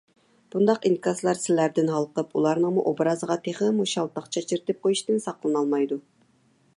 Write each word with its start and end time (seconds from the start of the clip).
بۇنداق 0.53 0.85
ئىنكاسلار 0.89 1.39
سىلەردىن 1.41 1.91
ھالقىپ 1.95 2.33
ئۇلارنىڭمۇ 2.39 2.85
ئوبرازىغا 2.93 3.37
تېخىمۇ 3.49 3.87
شالتاق 3.93 4.31
چاچرىتىپ 4.37 4.81
قويۇشتىن 4.87 5.25
ساقلىنالمايدۇ. 5.27 6.01